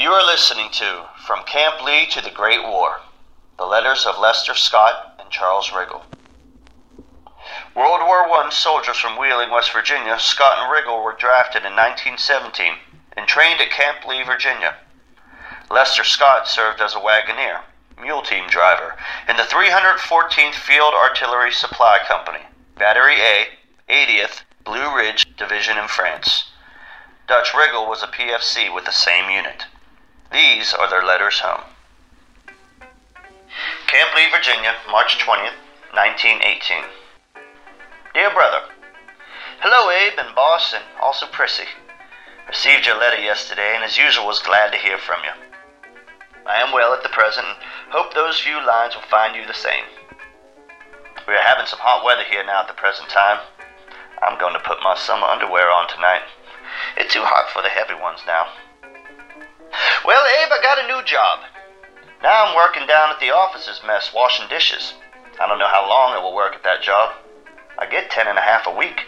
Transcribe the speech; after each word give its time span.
You 0.00 0.12
are 0.12 0.24
listening 0.24 0.70
to 0.70 1.04
From 1.26 1.44
Camp 1.44 1.84
Lee 1.84 2.06
to 2.06 2.22
the 2.22 2.30
Great 2.30 2.62
War 2.62 3.02
The 3.58 3.66
Letters 3.66 4.06
of 4.06 4.18
Lester 4.18 4.54
Scott 4.54 5.20
and 5.20 5.28
Charles 5.28 5.68
Riggle. 5.68 6.04
World 7.74 8.00
War 8.06 8.24
I 8.32 8.48
soldiers 8.48 8.96
from 8.96 9.18
Wheeling, 9.18 9.50
West 9.50 9.72
Virginia, 9.72 10.18
Scott 10.18 10.56
and 10.58 10.72
Riggle 10.72 11.04
were 11.04 11.12
drafted 11.12 11.66
in 11.66 11.76
1917 11.76 12.76
and 13.14 13.28
trained 13.28 13.60
at 13.60 13.70
Camp 13.70 14.06
Lee, 14.06 14.22
Virginia. 14.22 14.76
Lester 15.70 16.02
Scott 16.02 16.48
served 16.48 16.80
as 16.80 16.94
a 16.94 16.98
wagoner, 16.98 17.60
mule 18.00 18.22
team 18.22 18.48
driver, 18.48 18.96
in 19.28 19.36
the 19.36 19.42
314th 19.42 20.54
Field 20.54 20.94
Artillery 20.94 21.52
Supply 21.52 21.98
Company, 22.08 22.46
Battery 22.74 23.20
A, 23.20 23.48
80th 23.90 24.44
Blue 24.64 24.96
Ridge 24.96 25.26
Division 25.36 25.76
in 25.76 25.88
France. 25.88 26.52
Dutch 27.28 27.50
Riggle 27.50 27.86
was 27.86 28.02
a 28.02 28.06
PFC 28.06 28.74
with 28.74 28.86
the 28.86 28.92
same 28.92 29.28
unit. 29.28 29.66
These 30.32 30.72
are 30.72 30.88
their 30.88 31.02
letters 31.02 31.40
home. 31.40 31.64
Camp 33.86 34.14
Lee, 34.14 34.30
Virginia, 34.30 34.76
March 34.90 35.18
20th, 35.18 35.58
1918. 35.92 36.84
Dear 38.14 38.30
Brother, 38.30 38.62
Hello, 39.60 39.90
Abe 39.90 40.18
and 40.18 40.34
Boss, 40.34 40.72
and 40.72 40.84
also 41.02 41.26
Prissy. 41.26 41.66
Received 42.48 42.86
your 42.86 42.96
letter 42.96 43.20
yesterday, 43.20 43.74
and 43.74 43.84
as 43.84 43.98
usual 43.98 44.26
was 44.26 44.38
glad 44.38 44.72
to 44.72 44.78
hear 44.78 44.96
from 44.96 45.20
you. 45.24 45.32
I 46.46 46.62
am 46.62 46.72
well 46.72 46.94
at 46.94 47.02
the 47.02 47.10
present, 47.10 47.46
and 47.46 47.56
hope 47.90 48.14
those 48.14 48.40
few 48.40 48.56
lines 48.64 48.94
will 48.94 49.02
find 49.02 49.36
you 49.36 49.46
the 49.46 49.52
same. 49.52 49.84
We 51.26 51.34
are 51.34 51.42
having 51.42 51.66
some 51.66 51.80
hot 51.80 52.04
weather 52.04 52.24
here 52.24 52.42
now 52.46 52.62
at 52.62 52.68
the 52.68 52.74
present 52.74 53.08
time. 53.10 53.40
I'm 54.22 54.38
going 54.38 54.54
to 54.54 54.60
put 54.60 54.82
my 54.82 54.96
summer 54.96 55.26
underwear 55.26 55.68
on 55.70 55.88
tonight. 55.88 56.22
It's 56.96 57.12
too 57.12 57.22
hot 57.22 57.50
for 57.50 57.62
the 57.62 57.68
heavy 57.68 57.94
ones 57.94 58.20
now. 58.26 58.46
Got 60.70 60.84
a 60.84 60.86
new 60.86 61.02
job. 61.02 61.40
Now 62.22 62.46
I'm 62.46 62.54
working 62.54 62.86
down 62.86 63.10
at 63.10 63.18
the 63.18 63.32
officers' 63.32 63.82
mess 63.84 64.14
washing 64.14 64.46
dishes. 64.48 64.94
I 65.40 65.48
don't 65.48 65.58
know 65.58 65.66
how 65.66 65.82
long 65.82 66.12
I 66.14 66.22
will 66.22 66.32
work 66.32 66.54
at 66.54 66.62
that 66.62 66.80
job. 66.80 67.10
I 67.76 67.90
get 67.90 68.08
ten 68.08 68.28
and 68.28 68.38
a 68.38 68.40
half 68.40 68.68
a 68.68 68.76
week. 68.76 69.02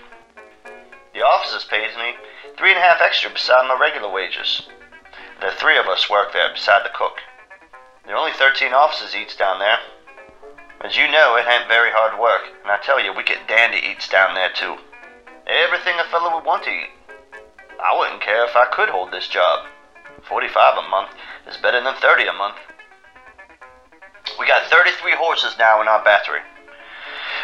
The 1.14 1.22
officers 1.22 1.62
pays 1.62 1.94
me 1.96 2.16
three 2.58 2.70
and 2.70 2.78
a 2.78 2.82
half 2.82 3.00
extra 3.00 3.30
beside 3.30 3.68
my 3.68 3.78
regular 3.78 4.10
wages. 4.10 4.62
The 5.40 5.52
three 5.52 5.78
of 5.78 5.86
us 5.86 6.10
work 6.10 6.32
there 6.32 6.52
beside 6.52 6.84
the 6.84 6.98
cook. 6.98 7.18
There 8.06 8.16
are 8.16 8.18
only 8.18 8.32
thirteen 8.32 8.74
officers 8.74 9.14
eats 9.14 9.36
down 9.36 9.60
there. 9.60 9.78
As 10.80 10.96
you 10.96 11.06
know, 11.06 11.36
it 11.36 11.46
ain't 11.46 11.68
very 11.68 11.92
hard 11.92 12.18
work, 12.18 12.42
and 12.64 12.72
I 12.72 12.78
tell 12.78 12.98
you, 12.98 13.14
we 13.14 13.22
get 13.22 13.46
dandy 13.46 13.78
eats 13.78 14.08
down 14.08 14.34
there 14.34 14.50
too. 14.50 14.78
Everything 15.46 15.94
a 16.00 16.10
fellow 16.10 16.34
would 16.34 16.44
want 16.44 16.64
to 16.64 16.70
eat. 16.70 16.90
I 17.78 17.96
wouldn't 17.96 18.20
care 18.20 18.44
if 18.46 18.56
I 18.56 18.66
could 18.66 18.88
hold 18.88 19.12
this 19.12 19.28
job. 19.28 19.68
45 20.28 20.78
a 20.78 20.88
month 20.88 21.10
is 21.48 21.56
better 21.56 21.82
than 21.82 21.94
30 21.94 22.26
a 22.26 22.32
month. 22.32 22.56
We 24.38 24.46
got 24.46 24.70
33 24.70 25.12
horses 25.16 25.56
now 25.58 25.80
in 25.82 25.88
our 25.88 26.02
battery. 26.04 26.40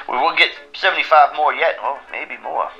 We 0.08 0.16
will 0.16 0.34
get 0.36 0.50
75 0.74 1.36
more 1.36 1.52
yet, 1.52 1.76
or 1.82 2.00
maybe 2.10 2.36
more. 2.38 2.70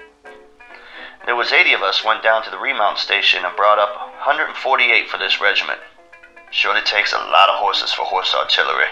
There 1.27 1.37
was 1.37 1.53
80 1.53 1.75
of 1.75 1.83
us 1.83 2.05
went 2.05 2.23
down 2.23 2.43
to 2.45 2.51
the 2.51 2.59
remount 2.59 2.99
station 2.99 3.45
and 3.45 3.55
brought 3.55 3.79
up 3.79 3.95
148 4.25 5.09
for 5.09 5.19
this 5.19 5.41
regiment. 5.41 5.81
Surely 6.51 6.81
takes 6.81 7.13
a 7.13 7.19
lot 7.19 7.51
of 7.51 7.57
horses 7.57 7.93
for 7.93 8.05
horse 8.05 8.35
artillery. 8.35 8.89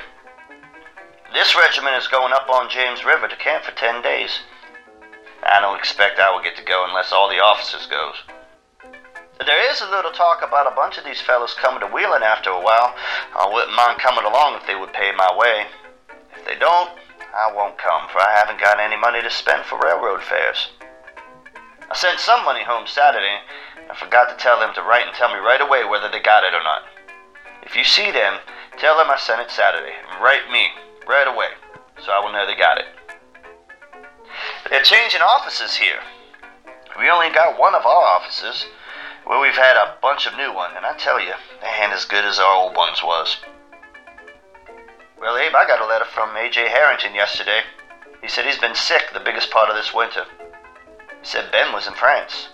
This 1.33 1.57
regiment 1.57 1.97
is 1.97 2.09
going 2.09 2.33
up 2.33 2.51
on 2.51 2.69
James 2.69 3.05
River 3.05 3.29
to 3.29 3.37
camp 3.37 3.65
for 3.65 3.73
10 3.73 4.03
days. 4.03 4.41
I 5.43 5.61
don't 5.61 5.79
expect 5.79 6.19
I 6.19 6.31
will 6.31 6.43
get 6.43 6.57
to 6.57 6.63
go 6.63 6.85
unless 6.87 7.13
all 7.13 7.29
the 7.29 7.41
officers 7.41 7.87
goes. 7.87 8.17
There 9.45 9.71
is 9.71 9.83
a 9.83 9.91
little 9.91 10.13
talk 10.13 10.41
about 10.41 10.71
a 10.71 10.75
bunch 10.75 10.97
of 10.97 11.05
these 11.05 11.21
fellows 11.21 11.55
coming 11.61 11.81
to 11.81 11.87
Wheeling 11.87 12.23
after 12.23 12.49
a 12.49 12.61
while. 12.61 12.95
I 13.37 13.49
wouldn't 13.53 13.77
mind 13.77 14.01
coming 14.01 14.25
along 14.25 14.57
if 14.57 14.67
they 14.67 14.75
would 14.75 14.95
pay 14.95 15.13
my 15.13 15.29
way. 15.37 15.67
If 16.35 16.47
they 16.47 16.57
don't, 16.57 16.91
I 17.37 17.53
won't 17.53 17.77
come, 17.77 18.09
for 18.09 18.19
I 18.19 18.33
haven't 18.33 18.61
got 18.61 18.81
any 18.81 18.97
money 18.97 19.21
to 19.21 19.31
spend 19.31 19.67
for 19.67 19.79
railroad 19.79 20.23
fares. 20.23 20.71
I 21.91 21.95
sent 21.95 22.19
some 22.19 22.45
money 22.47 22.65
home 22.65 22.87
Saturday. 22.87 23.45
I 23.91 23.95
forgot 23.95 24.31
to 24.31 24.43
tell 24.43 24.59
them 24.59 24.73
to 24.75 24.83
write 24.83 25.07
and 25.07 25.15
tell 25.15 25.29
me 25.29 25.39
right 25.39 25.61
away 25.61 25.85
whether 25.85 26.09
they 26.09 26.21
got 26.21 26.45
it 26.45 26.55
or 26.55 26.63
not. 26.65 26.83
If 27.63 27.77
you 27.77 27.85
see 27.85 28.11
them, 28.11 28.41
tell 28.79 28.97
them 28.97 29.11
I 29.11 29.19
sent 29.19 29.43
it 29.43 29.51
Saturday, 29.51 29.93
and 29.93 30.23
write 30.23 30.51
me 30.51 30.69
right 31.07 31.29
away, 31.29 31.53
so 32.03 32.11
I 32.11 32.21
will 32.25 32.33
know 32.33 32.47
they 32.47 32.57
got 32.57 32.79
it. 32.79 32.87
They're 34.71 34.83
changing 34.83 35.21
offices 35.21 35.77
here. 35.77 36.01
We 36.99 37.11
only 37.11 37.29
got 37.31 37.59
one 37.59 37.75
of 37.75 37.85
our 37.85 38.05
offices. 38.05 38.65
Well, 39.27 39.41
we've 39.41 39.57
had 39.57 39.77
a 39.77 39.97
bunch 40.01 40.27
of 40.27 40.37
new 40.37 40.55
ones, 40.55 40.75
and 40.77 40.87
I 40.87 40.97
tell 40.97 41.21
you, 41.21 41.33
they 41.61 41.67
ain't 41.67 41.93
as 41.93 42.05
good 42.05 42.25
as 42.25 42.39
our 42.39 42.55
old 42.55 42.77
ones 42.77 43.03
was. 43.03 43.39
Well, 45.19 45.37
Abe, 45.37 45.55
I 45.57 45.67
got 45.67 45.81
a 45.81 45.87
letter 45.87 46.05
from 46.05 46.37
A.J. 46.37 46.69
Harrington 46.69 47.13
yesterday. 47.13 47.63
He 48.23 48.29
said 48.29 48.45
he's 48.45 48.59
been 48.59 48.77
sick 48.77 49.11
the 49.13 49.19
biggest 49.19 49.51
part 49.51 49.69
of 49.69 49.75
this 49.75 49.93
winter. 49.93 50.27
He 51.21 51.27
said 51.27 51.51
Ben 51.51 51.73
was 51.73 51.89
in 51.89 51.95
France. 51.95 52.49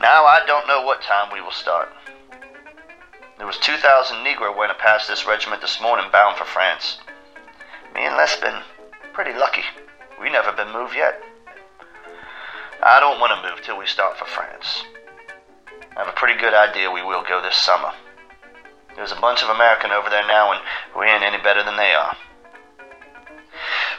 Now 0.00 0.26
I 0.26 0.44
don't 0.46 0.66
know 0.66 0.82
what 0.82 1.00
time 1.00 1.32
we 1.32 1.40
will 1.40 1.50
start. 1.50 1.90
There 3.38 3.46
was 3.46 3.58
2,000 3.58 4.18
Negro 4.18 4.54
went 4.54 4.76
past 4.78 5.08
this 5.08 5.26
regiment 5.26 5.62
this 5.62 5.80
morning 5.80 6.10
bound 6.12 6.36
for 6.36 6.44
France. 6.44 6.98
Me 7.94 8.04
and 8.04 8.16
Les 8.16 8.36
been 8.36 8.60
pretty 9.14 9.32
lucky. 9.32 9.64
We 10.20 10.28
never 10.28 10.52
been 10.52 10.72
moved 10.72 10.94
yet. 10.94 11.22
I 12.82 13.00
don't 13.00 13.18
want 13.18 13.32
to 13.32 13.48
move 13.48 13.64
till 13.64 13.78
we 13.78 13.86
start 13.86 14.18
for 14.18 14.26
France. 14.26 14.84
I 15.96 16.00
have 16.00 16.08
a 16.08 16.18
pretty 16.18 16.38
good 16.40 16.54
idea 16.54 16.90
we 16.90 17.02
will 17.02 17.22
go 17.22 17.40
this 17.40 17.56
summer. 17.56 17.92
There's 18.96 19.12
a 19.12 19.20
bunch 19.20 19.42
of 19.42 19.48
American 19.48 19.90
over 19.90 20.10
there 20.10 20.26
now, 20.26 20.52
and 20.52 20.60
we 20.98 21.06
ain't 21.06 21.22
any 21.22 21.42
better 21.42 21.62
than 21.62 21.76
they 21.76 21.94
are. 21.94 22.16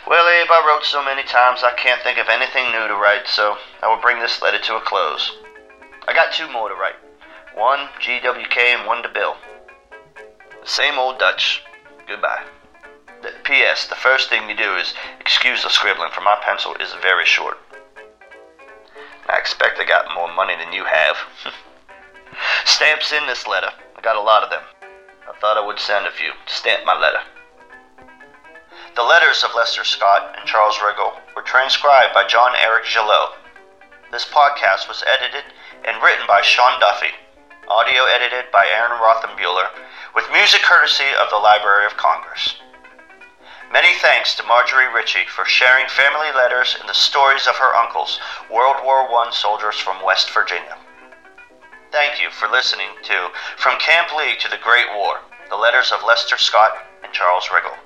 Well, 0.08 0.28
Abe, 0.28 0.52
I 0.52 0.66
wrote 0.68 0.86
so 0.86 1.04
many 1.04 1.24
times 1.24 1.64
I 1.64 1.74
can't 1.76 2.02
think 2.02 2.18
of 2.18 2.30
anything 2.30 2.72
new 2.72 2.88
to 2.88 2.96
write, 2.96 3.28
so 3.28 3.58
I 3.82 3.88
will 3.88 4.02
bring 4.02 4.20
this 4.20 4.42
letter 4.42 4.60
to 4.60 4.76
a 4.76 4.82
close. 4.82 5.38
I 6.08 6.14
got 6.14 6.34
two 6.34 6.52
more 6.52 6.70
to 6.70 6.76
write 6.76 6.96
one 7.56 7.88
GWK 8.02 8.58
and 8.58 8.86
one 8.86 9.02
to 9.02 9.10
Bill. 9.10 9.38
The 10.62 10.68
same 10.68 11.00
old 11.00 11.18
Dutch. 11.18 11.64
Goodbye. 12.08 12.44
The 13.22 13.32
P.S. 13.44 13.88
The 13.88 13.96
first 13.96 14.30
thing 14.30 14.50
you 14.50 14.56
do 14.56 14.76
is 14.76 14.94
excuse 15.20 15.64
the 15.64 15.70
scribbling, 15.70 16.12
for 16.12 16.22
my 16.22 16.38
pencil 16.44 16.76
is 16.76 16.94
very 17.02 17.26
short. 17.26 17.58
I 19.28 19.38
expect 19.38 19.80
I 19.80 19.86
got 19.86 20.14
more 20.14 20.32
money 20.32 20.56
than 20.56 20.74
you 20.74 20.84
have. 20.84 21.18
Stamps 22.66 23.14
in 23.14 23.28
this 23.28 23.46
letter. 23.46 23.70
I 23.96 24.02
got 24.02 24.16
a 24.16 24.22
lot 24.22 24.42
of 24.42 24.50
them. 24.50 24.64
I 25.30 25.38
thought 25.40 25.56
I 25.56 25.66
would 25.66 25.78
send 25.78 26.08
a 26.08 26.12
few 26.12 26.32
to 26.32 26.54
stamp 26.54 26.84
my 26.84 26.98
letter. 26.98 27.22
The 28.96 29.04
letters 29.04 29.44
of 29.44 29.54
Lester 29.56 29.84
Scott 29.84 30.34
and 30.36 30.48
Charles 30.48 30.78
Riggle 30.78 31.14
were 31.36 31.44
transcribed 31.44 32.16
by 32.16 32.26
John 32.26 32.54
Eric 32.58 32.86
Gillot. 32.86 33.38
This 34.12 34.26
podcast 34.26 34.90
was 34.90 35.04
edited 35.06 35.46
and 35.86 36.02
written 36.02 36.26
by 36.28 36.42
Sean 36.42 36.80
Duffy, 36.80 37.14
audio 37.70 38.06
edited 38.06 38.52
by 38.52 38.66
Aaron 38.66 38.98
Rothenbuehler, 38.98 39.70
with 40.16 40.32
music 40.32 40.64
courtesy 40.64 41.14
of 41.22 41.30
the 41.30 41.38
Library 41.38 41.86
of 41.86 41.98
Congress. 41.98 42.56
Many 43.72 43.94
thanks 44.00 44.34
to 44.36 44.44
Marjorie 44.44 44.92
Ritchie 44.92 45.30
for 45.30 45.46
sharing 45.46 45.88
family 45.88 46.34
letters 46.34 46.76
and 46.80 46.90
the 46.90 46.94
stories 46.98 47.46
of 47.46 47.58
her 47.58 47.76
uncles, 47.76 48.20
World 48.50 48.78
War 48.84 49.06
I 49.06 49.30
soldiers 49.32 49.78
from 49.78 50.04
West 50.04 50.34
Virginia. 50.34 50.78
Thank 51.96 52.22
you 52.22 52.30
for 52.30 52.50
listening 52.50 52.90
to 53.04 53.30
From 53.56 53.80
Camp 53.80 54.14
Lee 54.18 54.36
to 54.42 54.50
the 54.50 54.58
Great 54.62 54.88
War, 54.98 55.22
the 55.50 55.56
letters 55.56 55.94
of 55.94 56.04
Lester 56.06 56.38
Scott 56.38 56.74
and 57.02 57.14
Charles 57.14 57.46
Riggle. 57.46 57.85